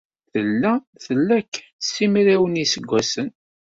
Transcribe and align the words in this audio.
Tella 0.31 0.73
tla 1.03 1.39
kan 1.53 1.67
simraw 1.91 2.43
n 2.47 2.59
yiseggasen. 2.61 3.29